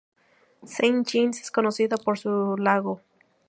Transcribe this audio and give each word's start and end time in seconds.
Saint-Jean 0.75 1.29
es 1.29 1.51
conocida 1.51 1.95
por 1.97 2.17
su 2.17 2.57
lago. 2.57 3.01